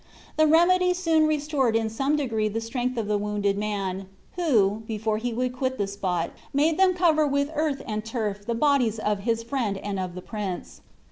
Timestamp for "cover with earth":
6.95-7.83